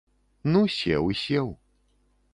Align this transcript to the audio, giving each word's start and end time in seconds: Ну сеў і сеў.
Ну 0.55 0.61
сеў 0.77 1.03
і 1.17 1.19
сеў. 1.23 1.47